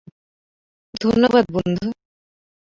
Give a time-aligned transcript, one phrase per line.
[1.01, 1.87] ধন্যবাদ, বন্ধু।